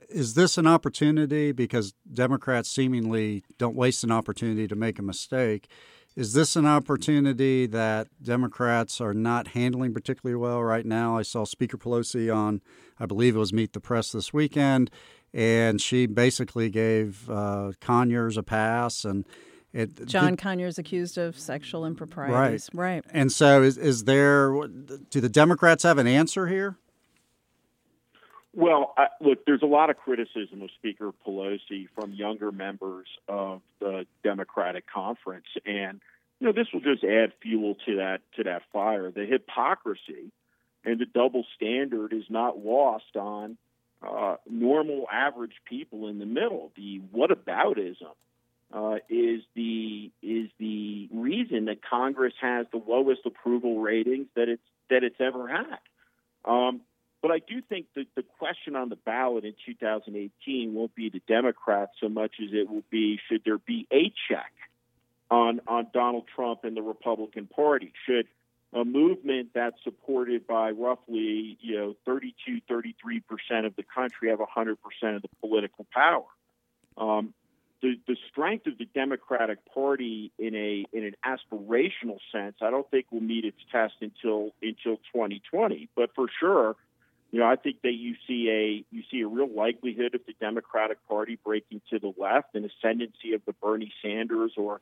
Is 0.09 0.33
this 0.33 0.57
an 0.57 0.67
opportunity 0.67 1.51
because 1.51 1.93
Democrats 2.11 2.69
seemingly 2.69 3.43
don't 3.57 3.75
waste 3.75 4.03
an 4.03 4.11
opportunity 4.11 4.67
to 4.67 4.75
make 4.75 4.99
a 4.99 5.03
mistake? 5.03 5.67
Is 6.15 6.33
this 6.33 6.55
an 6.55 6.65
opportunity 6.65 7.65
that 7.67 8.07
Democrats 8.21 8.99
are 8.99 9.13
not 9.13 9.49
handling 9.49 9.93
particularly 9.93 10.35
well 10.35 10.61
right 10.61 10.85
now? 10.85 11.17
I 11.17 11.21
saw 11.21 11.45
Speaker 11.45 11.77
Pelosi 11.77 12.33
on, 12.33 12.61
I 12.99 13.05
believe 13.05 13.35
it 13.35 13.39
was 13.39 13.53
Meet 13.53 13.73
the 13.73 13.79
Press 13.79 14.11
this 14.11 14.33
weekend, 14.33 14.91
and 15.33 15.79
she 15.79 16.07
basically 16.07 16.69
gave 16.69 17.29
uh, 17.29 17.71
Conyers 17.79 18.35
a 18.37 18.43
pass 18.43 19.05
and 19.05 19.25
it, 19.71 20.07
John 20.07 20.31
did, 20.31 20.39
Conyers 20.39 20.79
accused 20.79 21.17
of 21.17 21.37
sexual 21.37 21.85
improprieties. 21.85 22.69
Right. 22.73 22.95
Right. 22.95 23.05
And 23.11 23.31
so, 23.31 23.61
is, 23.61 23.77
is 23.77 24.05
there, 24.05 24.51
do 25.11 25.21
the 25.21 25.29
Democrats 25.29 25.83
have 25.83 25.99
an 25.99 26.07
answer 26.07 26.47
here? 26.47 26.77
Well, 28.55 28.93
I, 28.97 29.07
look, 29.21 29.45
there's 29.45 29.61
a 29.61 29.67
lot 29.67 29.89
of 29.89 29.97
criticism 29.97 30.61
of 30.61 30.69
Speaker 30.77 31.11
Pelosi 31.25 31.87
from 31.93 32.13
younger 32.13 32.51
members 32.51 33.07
of 33.27 33.61
the 33.79 34.05
Democratic 34.23 34.85
conference. 34.91 35.45
And, 35.65 36.01
you 36.39 36.47
know, 36.47 36.53
this 36.53 36.67
will 36.73 36.81
just 36.81 37.03
add 37.03 37.33
fuel 37.41 37.75
to 37.85 37.97
that, 37.97 38.21
to 38.37 38.43
that 38.43 38.63
fire. 38.73 39.11
The 39.11 39.25
hypocrisy 39.25 40.31
and 40.83 40.99
the 40.99 41.05
double 41.05 41.45
standard 41.55 42.13
is 42.13 42.23
not 42.29 42.57
lost 42.57 43.15
on 43.15 43.57
uh, 44.01 44.37
normal, 44.49 45.07
average 45.11 45.55
people 45.65 46.07
in 46.07 46.19
the 46.19 46.25
middle. 46.25 46.71
The 46.75 47.01
whataboutism 47.13 48.15
uh, 48.73 48.95
is 49.09 49.41
the 49.55 50.11
is 50.21 50.49
the 50.59 51.09
reason 51.11 51.65
that 51.65 51.79
Congress 51.83 52.33
has 52.39 52.65
the 52.71 52.81
lowest 52.85 53.21
approval 53.25 53.79
ratings 53.79 54.27
that 54.35 54.47
it's 54.47 54.61
that 54.89 55.03
it's 55.03 55.19
ever 55.19 55.47
had. 55.47 55.79
Um, 56.45 56.81
but 57.21 57.31
I 57.31 57.39
do 57.39 57.61
think 57.61 57.87
that 57.95 58.07
the 58.15 58.23
question 58.37 58.75
on 58.75 58.89
the 58.89 58.95
ballot 58.95 59.45
in 59.45 59.53
2018 59.65 60.73
won't 60.73 60.95
be 60.95 61.09
the 61.09 61.21
Democrats 61.27 61.91
so 61.99 62.09
much 62.09 62.35
as 62.41 62.49
it 62.53 62.69
will 62.69 62.83
be 62.89 63.19
should 63.29 63.41
there 63.45 63.57
be 63.57 63.87
a 63.91 64.11
check 64.29 64.51
on 65.29 65.61
on 65.67 65.87
Donald 65.93 66.25
Trump 66.33 66.63
and 66.63 66.75
the 66.75 66.81
Republican 66.81 67.47
Party? 67.47 67.93
Should 68.05 68.27
a 68.71 68.85
movement 68.85 69.49
that's 69.53 69.77
supported 69.83 70.45
by 70.45 70.71
roughly 70.71 71.57
you 71.59 71.77
know 71.77 71.95
32 72.05 72.61
33 72.67 73.19
percent 73.21 73.65
of 73.65 73.75
the 73.75 73.83
country 73.83 74.29
have 74.29 74.39
100 74.39 74.77
percent 74.81 75.15
of 75.15 75.21
the 75.23 75.29
political 75.41 75.85
power 75.91 76.25
um, 76.97 77.33
the, 77.81 77.95
the 78.07 78.17
strength 78.29 78.67
of 78.67 78.77
the 78.77 78.85
Democratic 78.85 79.59
Party 79.73 80.31
in 80.37 80.55
a 80.55 80.85
in 80.91 81.05
an 81.05 81.15
aspirational 81.25 82.17
sense, 82.31 82.57
I 82.61 82.69
don't 82.69 82.89
think 82.91 83.05
will 83.11 83.21
meet 83.21 83.45
its 83.45 83.57
test 83.71 83.93
until 84.01 84.51
until 84.61 84.97
2020. 85.13 85.89
But 85.95 86.13
for 86.13 86.27
sure, 86.39 86.75
you 87.31 87.39
know, 87.39 87.45
I 87.45 87.55
think 87.55 87.81
that 87.83 87.93
you 87.93 88.15
see 88.27 88.49
a 88.49 88.95
you 88.95 89.03
see 89.11 89.21
a 89.21 89.27
real 89.27 89.53
likelihood 89.53 90.15
of 90.15 90.21
the 90.25 90.33
Democratic 90.39 90.97
Party 91.07 91.37
breaking 91.43 91.81
to 91.91 91.99
the 91.99 92.13
left, 92.17 92.55
an 92.55 92.65
ascendancy 92.65 93.33
of 93.33 93.41
the 93.45 93.53
Bernie 93.53 93.93
Sanders 94.01 94.53
or 94.57 94.81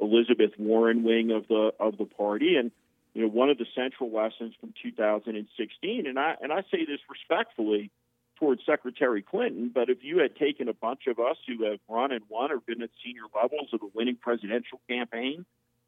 Elizabeth 0.00 0.52
Warren 0.58 1.02
wing 1.02 1.32
of 1.32 1.48
the 1.48 1.72
of 1.80 1.98
the 1.98 2.04
party, 2.04 2.56
and 2.56 2.70
you 3.14 3.22
know, 3.22 3.28
one 3.28 3.50
of 3.50 3.58
the 3.58 3.66
central 3.74 4.12
lessons 4.12 4.54
from 4.60 4.72
2016, 4.80 6.06
and 6.06 6.18
I 6.18 6.36
and 6.40 6.52
I 6.52 6.62
say 6.70 6.84
this 6.86 7.00
respectfully 7.10 7.90
towards 8.38 8.64
Secretary 8.64 9.22
Clinton, 9.22 9.72
but 9.74 9.90
if 9.90 9.98
you 10.02 10.18
had 10.18 10.36
taken 10.36 10.68
a 10.68 10.72
bunch 10.72 11.08
of 11.08 11.18
us 11.18 11.36
who 11.48 11.64
have 11.64 11.80
run 11.88 12.12
and 12.12 12.22
won 12.28 12.52
or 12.52 12.60
been 12.60 12.82
at 12.82 12.90
senior 13.04 13.24
levels 13.34 13.70
of 13.72 13.82
a 13.82 13.86
winning 13.92 14.14
presidential 14.14 14.80
campaign, 14.88 15.44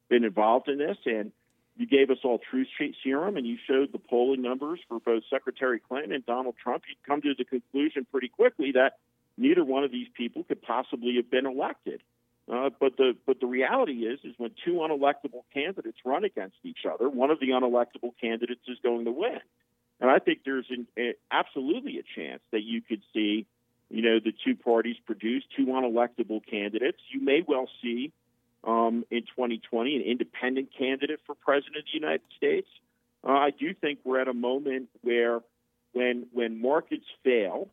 been 0.09 0.25
involved 0.25 0.67
in 0.67 0.77
this, 0.77 0.97
and 1.05 1.31
you 1.81 1.87
gave 1.87 2.11
us 2.11 2.19
all 2.23 2.37
truth 2.37 2.67
serum 3.03 3.37
and 3.37 3.47
you 3.47 3.57
showed 3.67 3.91
the 3.91 3.97
polling 3.97 4.43
numbers 4.43 4.79
for 4.87 4.99
both 4.99 5.23
Secretary 5.31 5.79
Clinton 5.79 6.11
and 6.11 6.23
Donald 6.23 6.53
Trump, 6.61 6.83
you'd 6.87 7.01
come 7.07 7.23
to 7.23 7.33
the 7.35 7.43
conclusion 7.43 8.05
pretty 8.11 8.27
quickly 8.27 8.73
that 8.73 8.99
neither 9.35 9.65
one 9.65 9.83
of 9.83 9.91
these 9.91 10.07
people 10.15 10.43
could 10.43 10.61
possibly 10.61 11.15
have 11.15 11.31
been 11.31 11.47
elected. 11.47 12.03
Uh, 12.51 12.69
but 12.79 12.97
the 12.97 13.15
but 13.25 13.39
the 13.39 13.47
reality 13.47 14.05
is 14.05 14.19
is 14.23 14.35
when 14.37 14.51
two 14.63 14.73
unelectable 14.73 15.43
candidates 15.53 15.97
run 16.05 16.23
against 16.23 16.57
each 16.63 16.85
other, 16.91 17.09
one 17.09 17.31
of 17.31 17.39
the 17.39 17.49
unelectable 17.49 18.11
candidates 18.19 18.61
is 18.67 18.77
going 18.83 19.05
to 19.05 19.11
win. 19.11 19.39
And 19.99 20.09
I 20.09 20.19
think 20.19 20.41
there's 20.45 20.65
an, 20.69 20.87
a, 20.97 21.13
absolutely 21.31 21.97
a 21.97 22.03
chance 22.15 22.41
that 22.51 22.61
you 22.61 22.81
could 22.81 23.01
see, 23.13 23.47
you 23.89 24.01
know, 24.03 24.19
the 24.19 24.33
two 24.45 24.55
parties 24.55 24.97
produce 25.05 25.43
two 25.55 25.67
unelectable 25.67 26.41
candidates. 26.45 26.99
You 27.11 27.21
may 27.21 27.43
well 27.47 27.67
see 27.81 28.11
um, 28.63 29.05
in 29.09 29.21
2020 29.21 29.95
an 29.95 30.01
independent 30.03 30.69
candidate 30.77 31.19
for 31.25 31.35
president 31.35 31.77
of 31.77 31.83
the 31.85 31.97
United 31.99 32.21
States. 32.37 32.67
Uh, 33.23 33.31
I 33.31 33.49
do 33.51 33.73
think 33.73 33.99
we're 34.03 34.19
at 34.19 34.27
a 34.27 34.33
moment 34.33 34.89
where, 35.01 35.41
when 35.93 36.27
when 36.31 36.61
markets 36.61 37.05
fail, 37.23 37.69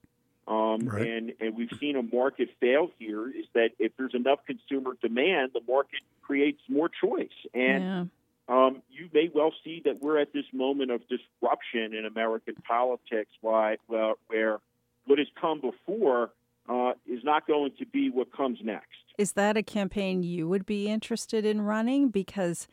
um, 0.47 0.81
right. 0.81 1.07
and 1.07 1.33
and 1.41 1.57
we've 1.57 1.73
seen 1.81 1.97
a 1.97 2.03
market 2.03 2.51
fail 2.61 2.91
here, 2.99 3.29
is 3.29 3.47
that 3.55 3.71
if 3.79 3.93
there's 3.97 4.15
enough 4.15 4.41
consumer 4.47 4.97
demand, 5.01 5.53
the 5.55 5.63
market 5.67 6.01
creates 6.23 6.61
more 6.69 6.89
choice, 6.89 7.29
and 7.55 7.83
yeah 7.83 8.05
um, 8.49 8.83
you 8.91 9.11
may 9.13 9.31
well 9.33 9.53
see 9.63 9.83
that 9.85 10.03
we're 10.03 10.19
at 10.19 10.33
this 10.33 10.47
moment 10.53 10.91
of 10.91 11.03
disruption 11.09 11.95
in 11.95 12.07
American 12.07 12.55
politics, 12.67 13.31
why, 13.43 13.77
well, 13.89 14.19
where 14.29 14.59
what 15.05 15.19
has 15.19 15.29
come 15.39 15.61
before 15.61 16.31
uh, 16.69 16.93
is 17.07 17.23
not 17.23 17.47
going 17.47 17.73
to 17.79 17.87
be 17.87 18.11
what 18.11 18.33
comes 18.33 18.59
next. 18.63 18.87
Is 19.19 19.33
that 19.33 19.57
a 19.57 19.63
campaign 19.63 20.23
you 20.23 20.49
would 20.49 20.65
be 20.65 20.89
interested 20.89 21.45
in 21.45 21.63
running? 21.63 22.09
Because 22.09 22.69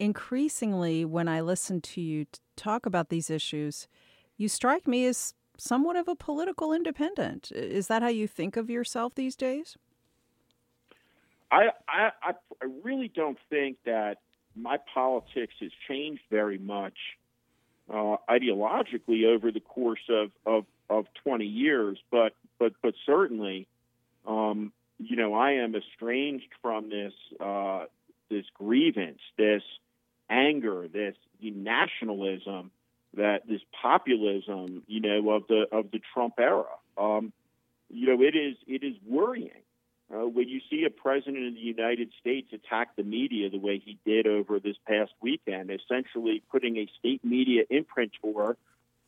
increasingly, 0.00 1.04
when 1.04 1.28
I 1.28 1.40
listen 1.40 1.80
to 1.82 2.00
you 2.00 2.26
talk 2.56 2.84
about 2.84 3.08
these 3.08 3.30
issues, 3.30 3.86
you 4.36 4.48
strike 4.48 4.88
me 4.88 5.06
as 5.06 5.34
somewhat 5.56 5.94
of 5.94 6.08
a 6.08 6.16
political 6.16 6.72
independent. 6.72 7.52
Is 7.52 7.86
that 7.86 8.02
how 8.02 8.08
you 8.08 8.26
think 8.26 8.56
of 8.56 8.68
yourself 8.68 9.14
these 9.14 9.36
days? 9.36 9.76
I, 11.52 11.68
I, 11.88 12.10
I 12.24 12.34
really 12.82 13.06
don't 13.06 13.38
think 13.48 13.76
that 13.84 14.18
my 14.56 14.78
politics 14.92 15.54
has 15.60 15.70
changed 15.88 16.22
very 16.28 16.58
much 16.58 16.96
uh, 17.88 18.16
ideologically 18.28 19.26
over 19.26 19.52
the 19.52 19.60
course 19.60 20.00
of, 20.08 20.30
of, 20.46 20.64
of 20.90 21.06
20 21.22 21.44
years, 21.44 21.98
but 22.10 22.34
but 22.58 22.72
but 22.82 22.94
certainly, 23.04 23.66
um, 24.26 24.72
you 25.08 25.16
know, 25.16 25.34
I 25.34 25.52
am 25.52 25.74
estranged 25.74 26.48
from 26.62 26.90
this 26.90 27.12
uh, 27.40 27.84
this 28.30 28.44
grievance, 28.54 29.20
this 29.36 29.62
anger, 30.30 30.88
this 30.92 31.14
nationalism, 31.40 32.70
that 33.14 33.46
this 33.46 33.60
populism, 33.82 34.82
you 34.86 35.00
know, 35.00 35.30
of 35.30 35.46
the 35.48 35.66
of 35.70 35.90
the 35.90 36.00
Trump 36.12 36.34
era. 36.38 36.64
Um, 36.96 37.32
you 37.90 38.06
know, 38.06 38.22
it 38.22 38.34
is 38.34 38.56
it 38.66 38.82
is 38.82 38.94
worrying 39.06 39.50
uh, 40.12 40.26
when 40.26 40.48
you 40.48 40.60
see 40.70 40.84
a 40.84 40.90
president 40.90 41.48
of 41.48 41.54
the 41.54 41.60
United 41.60 42.10
States 42.20 42.52
attack 42.52 42.96
the 42.96 43.02
media 43.02 43.48
the 43.50 43.58
way 43.58 43.78
he 43.84 43.98
did 44.04 44.26
over 44.26 44.58
this 44.58 44.76
past 44.86 45.12
weekend, 45.20 45.70
essentially 45.70 46.42
putting 46.50 46.76
a 46.76 46.88
state 46.98 47.24
media 47.24 47.64
imprimatur 47.70 48.56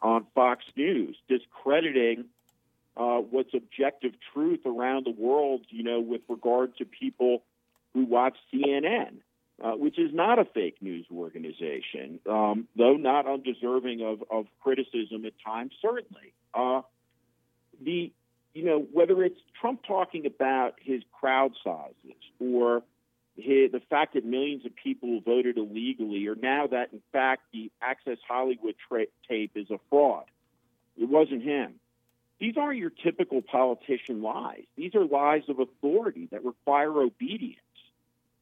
on 0.00 0.26
Fox 0.34 0.64
News, 0.76 1.16
discrediting 1.28 2.26
what's 3.20 3.54
objective 3.54 4.12
truth 4.32 4.61
around 4.66 5.06
the 5.06 5.14
world, 5.16 5.62
you 5.70 5.82
know, 5.82 6.00
with 6.00 6.23
regard 6.28 6.76
to 6.78 6.85
people 6.85 7.42
who 7.94 8.04
watch 8.04 8.37
CNN, 8.52 9.18
uh, 9.62 9.73
which 9.73 9.99
is 9.99 10.12
not 10.12 10.38
a 10.38 10.44
fake 10.44 10.76
news 10.80 11.06
organization, 11.14 12.20
um, 12.28 12.68
though 12.76 12.94
not 12.94 13.26
undeserving 13.26 14.02
of, 14.02 14.23
of 14.30 14.46
criticism 14.62 15.25
at 15.25 15.32
times, 15.44 15.73
certainly. 15.80 16.32
Uh, 16.54 16.82
the 17.82 18.12
you 18.56 18.64
know, 18.64 18.87
whether 18.90 19.23
it's 19.23 19.38
Trump 19.61 19.82
talking 19.87 20.25
about 20.25 20.76
his 20.80 21.02
crowd 21.12 21.52
sizes 21.62 22.16
or 22.40 22.82
his, 23.37 23.70
the 23.70 23.82
fact 23.90 24.14
that 24.14 24.25
millions 24.25 24.64
of 24.64 24.75
people 24.75 25.20
voted 25.20 25.58
illegally, 25.58 26.26
or 26.26 26.35
now 26.35 26.66
that 26.66 26.90
in 26.94 27.02
fact 27.12 27.42
the 27.52 27.70
Access 27.82 28.16
Hollywood 28.26 28.75
tra- 28.88 29.06
tape 29.28 29.52
is 29.56 29.70
a 29.70 29.78
fraud, 29.90 30.25
it 30.96 31.06
wasn't 31.06 31.42
him. 31.42 31.75
These 32.38 32.56
aren't 32.56 32.78
your 32.78 32.90
typical 32.90 33.42
politician 33.42 34.22
lies. 34.22 34.64
These 34.76 34.94
are 34.94 35.04
lies 35.04 35.42
of 35.48 35.58
authority 35.58 36.28
that 36.30 36.44
require 36.44 37.00
obedience. 37.00 37.60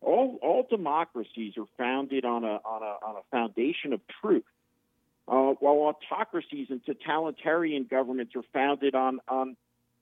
All, 0.00 0.38
all 0.42 0.66
democracies 0.68 1.54
are 1.56 1.66
founded 1.78 2.24
on 2.24 2.44
a, 2.44 2.60
on 2.64 2.82
a, 2.82 3.06
on 3.06 3.16
a 3.16 3.22
foundation 3.30 3.92
of 3.92 4.00
truth. 4.20 4.44
Uh, 5.26 5.54
while 5.60 5.94
autocracies 5.94 6.66
and 6.70 6.84
totalitarian 6.84 7.86
governments 7.90 8.34
are 8.36 8.44
founded 8.52 8.94
on, 8.94 9.20
on 9.28 9.56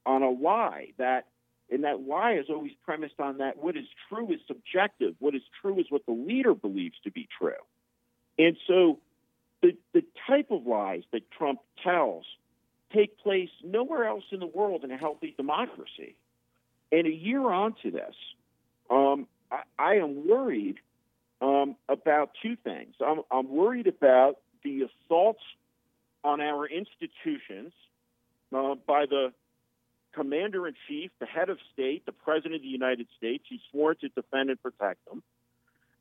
on 0.05 0.23
a 0.23 0.31
lie 0.31 0.89
that 0.99 1.27
And 1.71 1.85
that 1.85 2.07
lie 2.07 2.33
is 2.33 2.47
always 2.51 2.73
premised 2.85 3.19
on 3.19 3.39
that 3.39 3.57
what 3.57 3.77
is 3.77 3.87
true 4.09 4.31
is 4.31 4.41
subjective. 4.47 5.15
What 5.21 5.35
is 5.35 5.43
true 5.61 5.79
is 5.79 5.87
what 5.89 6.05
the 6.07 6.13
leader 6.13 6.55
believes 6.55 6.97
to 7.05 7.11
be 7.11 7.29
true. 7.39 7.63
And 8.39 8.57
so 8.67 8.99
the, 9.63 9.77
the 9.95 10.05
type 10.27 10.51
of 10.51 10.67
lies 10.67 11.05
that 11.13 11.31
Trump 11.31 11.61
tells 11.83 12.25
take 12.95 13.19
place 13.19 13.51
nowhere 13.65 14.05
else 14.05 14.25
in 14.31 14.41
the 14.41 14.47
world 14.47 14.85
in 14.85 14.91
a 14.91 14.97
healthy 14.97 15.35
democracy. 15.37 16.17
And 16.91 17.07
a 17.07 17.13
year 17.13 17.41
on 17.51 17.75
to 17.83 17.91
this, 17.91 18.15
um, 18.91 19.27
I, 19.51 19.63
I, 19.79 19.95
am 19.97 20.29
worried 20.29 20.77
um, 21.41 21.77
about 21.89 22.33
two 22.43 22.57
things. 22.57 22.95
I'm, 23.05 23.23
I'm 23.31 23.49
worried 23.49 23.87
about 23.87 24.37
the 24.63 24.83
assaults 24.83 25.43
on 26.23 26.41
our 26.41 26.67
institutions 26.67 27.73
uh, 28.55 28.75
by 28.87 29.07
the 29.07 29.33
commander 30.13 30.69
in 30.69 30.75
chief, 30.87 31.11
the 31.19 31.27
head 31.27 31.49
of 31.49 31.59
state, 31.73 32.05
the 32.05 32.13
president 32.13 32.57
of 32.57 32.63
the 32.63 32.69
United 32.69 33.07
States. 33.17 33.45
He's 33.49 33.61
sworn 33.71 33.97
to 34.03 34.09
defend 34.09 34.51
and 34.51 34.63
protect 34.63 35.05
them. 35.09 35.23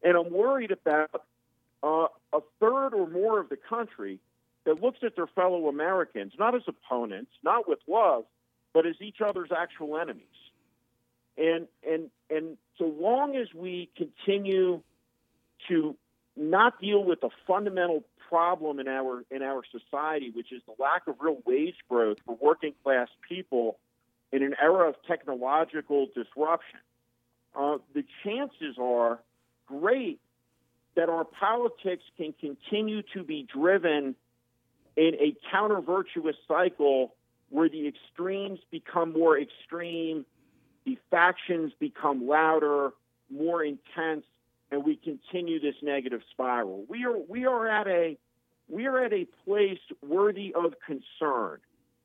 And 0.04 0.18
I'm 0.18 0.32
worried 0.32 0.72
about 0.72 1.24
uh, 1.82 2.08
a 2.34 2.40
third 2.60 2.94
or 2.94 3.08
more 3.08 3.40
of 3.40 3.50
the 3.50 3.58
country 3.58 4.20
that 4.66 4.82
looks 4.82 5.00
at 5.04 5.16
their 5.16 5.28
fellow 5.28 5.68
Americans 5.68 6.34
not 6.38 6.56
as 6.56 6.62
opponents, 6.68 7.32
not 7.44 7.68
with 7.68 7.80
love, 7.88 8.26
but 8.74 8.86
as 8.86 8.96
each 9.02 9.22
other's 9.22 9.50
actual 9.56 9.98
enemies. 9.98 10.26
And 11.38 11.68
and 11.88 12.10
and 12.30 12.58
so 12.78 12.86
long 12.86 13.36
as 13.36 13.48
we 13.54 13.90
continue 13.98 14.82
to 15.70 15.96
not 16.36 16.80
deal 16.82 17.04
with 17.04 17.22
the 17.22 17.30
fundamental 17.48 18.04
problem 18.30 18.80
in 18.80 18.88
our 18.88 19.24
in 19.32 19.42
our 19.42 19.62
society, 19.72 20.32
which 20.34 20.52
is 20.52 20.62
the 20.66 20.82
lack 20.82 21.08
of 21.08 21.16
real 21.20 21.38
wage 21.46 21.76
growth 21.90 22.18
for 22.26 22.38
working 22.42 22.74
class 22.84 23.08
people 23.28 23.78
in 24.32 24.44
an 24.44 24.56
era 24.62 24.90
of 24.90 24.96
technological 25.08 26.08
disruption, 26.16 26.80
uh, 27.56 27.78
the 27.94 28.04
chances 28.24 28.78
are 28.80 29.20
great 29.68 30.20
that 30.96 31.10
our 31.10 31.26
politics 31.26 32.04
can 32.18 32.34
continue 32.40 33.02
to 33.14 33.24
be 33.24 33.48
driven 33.54 34.16
in 34.96 35.16
a 35.16 35.36
counter 35.52 35.82
virtuous 35.82 36.36
cycle 36.48 37.16
where 37.50 37.70
the 37.70 37.88
extremes 37.88 38.60
become 38.72 39.14
more 39.14 39.38
extreme, 39.40 40.26
the 40.86 40.98
factions 41.10 41.74
become 41.80 42.28
louder, 42.28 42.92
more 43.30 43.64
intense, 43.64 44.26
and 44.72 44.86
we 44.86 44.96
continue 44.96 45.60
this 45.60 45.76
negative 45.82 46.22
spiral. 46.32 46.86
We 46.88 47.06
are 47.06 47.18
we 47.18 47.46
are 47.46 47.68
at 47.68 47.88
a 47.88 48.18
we 48.70 48.86
are 48.86 49.04
at 49.04 49.14
a 49.14 49.28
place 49.46 49.80
worthy 50.02 50.54
of 50.54 50.74
concern 50.86 51.60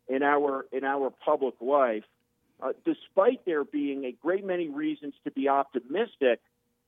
in 0.08 0.22
our 0.22 0.66
in 0.72 0.84
our 0.84 1.10
public 1.10 1.54
life, 1.60 2.04
uh, 2.60 2.72
despite 2.84 3.44
there 3.46 3.64
being 3.64 4.04
a 4.04 4.12
great 4.12 4.44
many 4.44 4.68
reasons 4.68 5.14
to 5.24 5.30
be 5.30 5.48
optimistic 5.48 6.40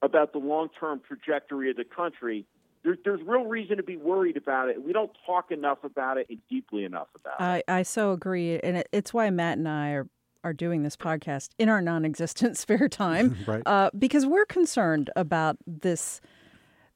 about 0.02 0.32
the 0.32 0.38
long 0.38 0.68
term 0.78 1.00
trajectory 1.06 1.70
of 1.70 1.76
the 1.76 1.84
country. 1.84 2.44
There, 2.88 2.97
there's 3.04 3.21
real 3.26 3.45
reason 3.45 3.76
to 3.76 3.83
be 3.83 3.99
worried 3.99 4.38
about 4.38 4.71
it. 4.71 4.83
We 4.83 4.95
don't 4.95 5.11
talk 5.26 5.50
enough 5.50 5.85
about 5.85 6.16
it 6.16 6.26
and 6.30 6.38
deeply 6.49 6.85
enough 6.85 7.09
about 7.14 7.35
it. 7.38 7.64
I, 7.68 7.80
I 7.80 7.83
so 7.83 8.12
agree. 8.12 8.59
And 8.61 8.78
it, 8.78 8.88
it's 8.92 9.12
why 9.12 9.28
Matt 9.28 9.59
and 9.59 9.68
I 9.68 9.90
are 9.90 10.09
are 10.45 10.54
doing 10.54 10.85
this 10.85 10.97
podcast 10.97 11.50
in 11.59 11.68
our 11.68 11.83
non-existent 11.83 12.57
spare 12.57 12.88
time, 12.88 13.37
right. 13.47 13.62
uh, 13.66 13.90
because 13.99 14.25
we're 14.25 14.47
concerned 14.47 15.11
about 15.16 15.59
this 15.66 16.23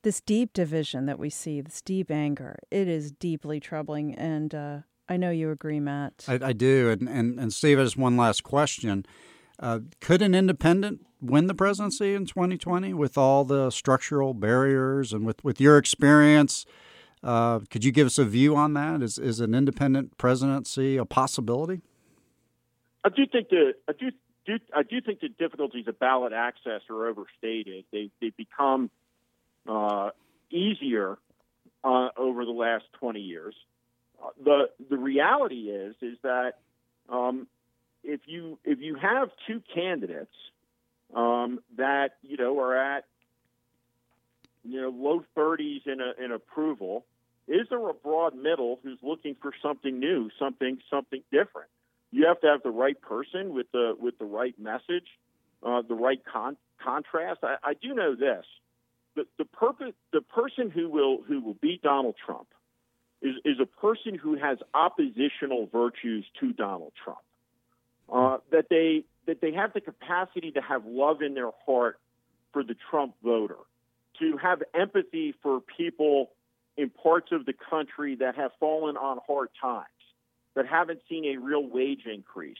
this 0.00 0.22
deep 0.22 0.54
division 0.54 1.04
that 1.06 1.18
we 1.18 1.28
see, 1.28 1.60
this 1.60 1.82
deep 1.82 2.10
anger. 2.10 2.56
It 2.70 2.88
is 2.88 3.12
deeply 3.12 3.60
troubling, 3.60 4.14
and 4.14 4.54
uh, 4.54 4.78
I 5.10 5.18
know 5.18 5.30
you 5.30 5.50
agree, 5.50 5.78
Matt. 5.78 6.24
I, 6.26 6.38
I 6.42 6.52
do, 6.54 6.88
and 6.88 7.06
and 7.06 7.38
and 7.38 7.52
Steve, 7.52 7.76
just 7.76 7.98
one 7.98 8.16
last 8.16 8.44
question: 8.44 9.04
uh, 9.62 9.78
Could 10.00 10.20
an 10.20 10.34
independent 10.34 11.06
win 11.20 11.46
the 11.46 11.54
presidency 11.54 12.14
in 12.14 12.26
2020 12.26 12.92
with 12.92 13.16
all 13.16 13.44
the 13.44 13.70
structural 13.70 14.34
barriers 14.34 15.12
and 15.12 15.24
with 15.24 15.42
with 15.44 15.60
your 15.60 15.78
experience? 15.78 16.66
Uh, 17.22 17.60
could 17.70 17.84
you 17.84 17.92
give 17.92 18.06
us 18.06 18.18
a 18.18 18.24
view 18.24 18.56
on 18.56 18.74
that? 18.74 19.02
Is 19.02 19.18
is 19.18 19.40
an 19.40 19.54
independent 19.54 20.18
presidency 20.18 20.96
a 20.96 21.04
possibility? 21.04 21.80
I 23.04 23.08
do 23.08 23.24
think 23.30 23.48
the 23.48 23.74
I 23.88 23.92
do, 23.92 24.10
do 24.46 24.58
I 24.74 24.82
do 24.82 25.00
think 25.00 25.20
the 25.20 25.28
difficulties 25.28 25.86
of 25.86 25.98
ballot 25.98 26.32
access 26.32 26.82
are 26.90 27.06
overstated. 27.06 27.84
They 27.92 28.10
they 28.20 28.30
become 28.30 28.90
uh, 29.68 30.10
easier 30.50 31.18
uh, 31.84 32.08
over 32.16 32.44
the 32.44 32.50
last 32.50 32.84
20 32.98 33.20
years. 33.20 33.54
Uh, 34.22 34.30
the 34.42 34.70
the 34.90 34.98
reality 34.98 35.70
is 35.70 35.94
is 36.02 36.18
that 36.22 36.54
um, 37.08 37.46
if 38.04 38.20
you 38.26 38.58
if 38.64 38.80
you 38.80 38.96
have 38.96 39.30
two 39.46 39.62
candidates 39.74 40.34
um, 41.14 41.60
that 41.76 42.16
you 42.22 42.36
know 42.36 42.58
are 42.60 42.76
at 42.76 43.04
you 44.64 44.80
know 44.80 44.90
low 44.90 45.24
30s 45.36 45.86
in 45.86 46.00
a, 46.00 46.24
in 46.24 46.32
approval, 46.32 47.04
is 47.48 47.66
there 47.70 47.88
a 47.88 47.94
broad 47.94 48.34
middle 48.34 48.80
who's 48.82 48.98
looking 49.02 49.36
for 49.40 49.52
something 49.62 49.98
new, 49.98 50.30
something 50.38 50.78
something 50.90 51.22
different? 51.30 51.68
you 52.12 52.26
have 52.26 52.40
to 52.42 52.46
have 52.46 52.62
the 52.62 52.70
right 52.70 53.00
person 53.00 53.54
with 53.54 53.72
the 53.72 53.96
with 53.98 54.18
the 54.18 54.24
right 54.24 54.54
message, 54.58 55.08
uh, 55.66 55.82
the 55.82 55.94
right 55.94 56.20
con- 56.30 56.58
contrast. 56.84 57.40
I, 57.42 57.56
I 57.64 57.74
do 57.74 57.94
know 57.94 58.14
this: 58.14 58.44
the 59.16 59.24
the 59.38 59.46
purpose, 59.46 59.94
the 60.12 60.20
person 60.20 60.70
who 60.70 60.88
will 60.88 61.22
who 61.26 61.40
will 61.40 61.56
beat 61.60 61.82
Donald 61.82 62.14
Trump 62.24 62.48
is 63.22 63.34
is 63.44 63.56
a 63.60 63.66
person 63.66 64.14
who 64.14 64.36
has 64.36 64.58
oppositional 64.74 65.68
virtues 65.72 66.24
to 66.40 66.52
Donald 66.52 66.92
Trump. 67.02 67.20
Uh, 68.12 68.36
that 68.50 68.66
they 68.68 69.04
that 69.26 69.40
they 69.40 69.52
have 69.52 69.72
the 69.72 69.80
capacity 69.80 70.50
to 70.50 70.60
have 70.60 70.84
love 70.84 71.22
in 71.22 71.32
their 71.32 71.50
heart 71.64 71.98
for 72.52 72.62
the 72.62 72.74
Trump 72.90 73.14
voter, 73.24 73.56
to 74.18 74.36
have 74.36 74.62
empathy 74.74 75.34
for 75.42 75.60
people 75.78 76.30
in 76.76 76.90
parts 76.90 77.32
of 77.32 77.46
the 77.46 77.54
country 77.70 78.16
that 78.16 78.34
have 78.34 78.50
fallen 78.60 78.98
on 78.98 79.18
hard 79.26 79.48
times 79.58 79.86
that 80.54 80.66
haven't 80.66 81.00
seen 81.08 81.24
a 81.24 81.38
real 81.38 81.66
wage 81.66 82.04
increase, 82.04 82.58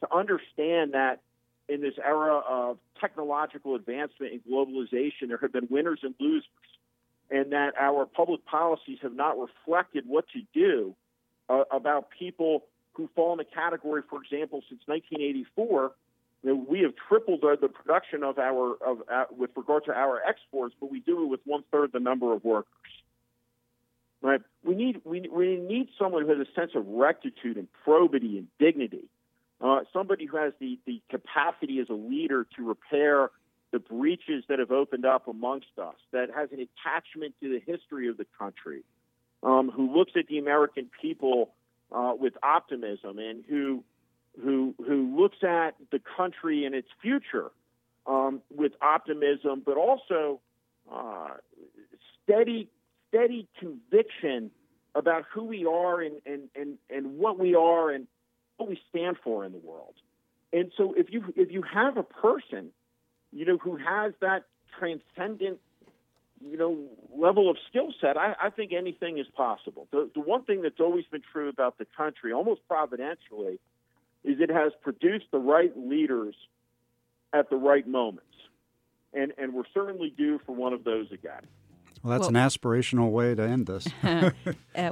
to 0.00 0.14
understand 0.14 0.94
that 0.94 1.20
in 1.68 1.80
this 1.80 1.94
era 2.04 2.40
of 2.48 2.78
technological 3.00 3.74
advancement 3.74 4.32
and 4.32 4.40
globalization, 4.44 5.26
there 5.28 5.38
have 5.38 5.52
been 5.52 5.66
winners 5.68 5.98
and 6.04 6.14
losers, 6.20 6.46
and 7.28 7.50
that 7.50 7.72
our 7.76 8.06
public 8.06 8.44
policies 8.44 8.98
have 9.02 9.14
not 9.14 9.36
reflected 9.36 10.04
what 10.06 10.26
to 10.28 10.42
do 10.54 10.94
uh, 11.48 11.64
about 11.72 12.08
people 12.16 12.62
who 12.92 13.08
fall 13.14 13.32
in 13.32 13.38
the 13.38 13.44
category, 13.44 14.02
for 14.08 14.22
example, 14.22 14.62
since 14.68 14.82
1984. 14.86 15.92
You 16.44 16.50
know, 16.50 16.66
we 16.68 16.80
have 16.80 16.92
tripled 17.08 17.42
the 17.42 17.68
production 17.68 18.24
of 18.24 18.38
our 18.38 18.74
of 18.84 19.02
uh, 19.12 19.24
with 19.30 19.50
regard 19.56 19.84
to 19.84 19.92
our 19.92 20.20
exports, 20.26 20.74
but 20.80 20.90
we 20.90 21.00
do 21.00 21.22
it 21.22 21.26
with 21.26 21.40
one 21.44 21.62
third 21.70 21.92
the 21.92 22.00
number 22.00 22.32
of 22.32 22.44
workers 22.44 22.68
right? 24.22 24.40
We 24.64 24.74
need 24.74 25.02
we, 25.04 25.28
we 25.30 25.56
need 25.56 25.88
someone 25.98 26.22
who 26.22 26.28
has 26.30 26.46
a 26.46 26.60
sense 26.60 26.72
of 26.74 26.86
rectitude 26.86 27.56
and 27.56 27.68
probity 27.84 28.38
and 28.38 28.46
dignity. 28.58 29.04
Uh, 29.60 29.80
somebody 29.92 30.26
who 30.26 30.36
has 30.36 30.52
the, 30.58 30.78
the 30.86 31.00
capacity 31.08 31.78
as 31.78 31.88
a 31.88 31.94
leader 31.94 32.46
to 32.56 32.66
repair 32.66 33.30
the 33.70 33.78
breaches 33.78 34.44
that 34.48 34.58
have 34.58 34.72
opened 34.72 35.04
up 35.04 35.28
amongst 35.28 35.78
us, 35.80 35.94
that 36.12 36.30
has 36.34 36.50
an 36.52 36.58
attachment 36.58 37.34
to 37.40 37.48
the 37.48 37.60
history 37.60 38.08
of 38.08 38.16
the 38.16 38.26
country, 38.38 38.82
um, 39.42 39.70
who 39.70 39.96
looks 39.96 40.12
at 40.16 40.26
the 40.26 40.38
American 40.38 40.90
people 41.00 41.54
uh, 41.94 42.14
with 42.18 42.34
optimism, 42.42 43.18
and 43.18 43.44
who 43.48 43.84
who 44.42 44.74
who 44.78 45.16
looks 45.20 45.38
at 45.42 45.74
the 45.90 46.00
country 46.16 46.64
and 46.64 46.74
its 46.74 46.88
future 47.00 47.50
um, 48.06 48.40
with 48.54 48.72
optimism, 48.80 49.62
but 49.64 49.76
also 49.76 50.40
uh, 50.90 51.28
steady 52.24 52.68
steady 53.08 53.46
conviction 53.58 54.50
about 54.94 55.24
who 55.32 55.44
we 55.44 55.64
are 55.66 56.00
and, 56.00 56.16
and, 56.26 56.48
and, 56.54 56.78
and 56.90 57.18
what 57.18 57.38
we 57.38 57.54
are 57.54 57.90
and 57.90 58.06
what 58.56 58.68
we 58.68 58.78
stand 58.90 59.16
for 59.22 59.44
in 59.44 59.52
the 59.52 59.58
world. 59.58 59.94
And 60.52 60.70
so 60.76 60.94
if 60.94 61.10
you 61.10 61.24
if 61.34 61.50
you 61.50 61.62
have 61.62 61.96
a 61.96 62.02
person, 62.02 62.68
you 63.32 63.46
know, 63.46 63.56
who 63.56 63.76
has 63.76 64.12
that 64.20 64.44
transcendent, 64.78 65.58
you 66.50 66.56
know, 66.56 66.78
level 67.16 67.50
of 67.50 67.56
skill 67.68 67.92
set, 68.00 68.16
I, 68.16 68.34
I 68.40 68.50
think 68.50 68.72
anything 68.72 69.18
is 69.18 69.26
possible. 69.36 69.88
The, 69.90 70.10
the 70.14 70.20
one 70.20 70.44
thing 70.44 70.62
that's 70.62 70.80
always 70.80 71.04
been 71.10 71.22
true 71.32 71.48
about 71.48 71.78
the 71.78 71.86
country, 71.96 72.32
almost 72.32 72.60
providentially, 72.68 73.60
is 74.24 74.40
it 74.40 74.50
has 74.50 74.72
produced 74.82 75.26
the 75.32 75.38
right 75.38 75.72
leaders 75.76 76.34
at 77.32 77.50
the 77.50 77.56
right 77.56 77.86
moments. 77.86 78.26
And 79.14 79.32
and 79.36 79.52
we're 79.52 79.64
certainly 79.74 80.12
due 80.16 80.40
for 80.46 80.54
one 80.54 80.72
of 80.72 80.84
those 80.84 81.12
again. 81.12 81.42
Well, 82.02 82.18
that's 82.18 82.32
well, 82.32 82.42
an 82.42 82.48
aspirational 82.48 83.10
way 83.10 83.34
to 83.34 83.42
end 83.42 83.66
this. 83.66 83.86
uh, 84.02 84.30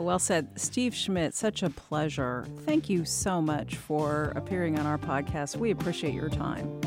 well 0.01 0.19
said. 0.19 0.61
Steve 0.61 0.95
Schmidt, 0.95 1.35
such 1.35 1.63
a 1.63 1.71
pleasure. 1.71 2.47
Thank 2.61 2.89
you 2.89 3.05
so 3.05 3.43
much 3.43 3.77
for 3.77 4.33
appearing 4.37 4.79
on 4.79 4.87
our 4.87 4.99
podcast. 4.99 5.57
We 5.57 5.71
appreciate 5.71 6.15
your 6.15 6.29
time. 6.29 6.81